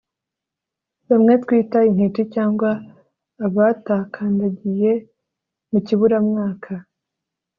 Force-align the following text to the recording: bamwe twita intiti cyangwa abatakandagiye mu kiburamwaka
bamwe 1.09 1.33
twita 1.43 1.77
intiti 1.89 2.21
cyangwa 2.33 2.69
abatakandagiye 3.45 4.91
mu 5.71 5.79
kiburamwaka 5.85 6.73